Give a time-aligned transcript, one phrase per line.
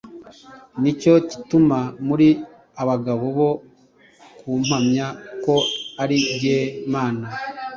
[0.81, 2.27] ni cyo gituma muri
[2.81, 3.49] abagabo bo
[4.39, 5.07] ku mpamya,
[5.43, 5.53] ko
[6.01, 6.61] ari jyewe
[6.93, 7.27] Mana.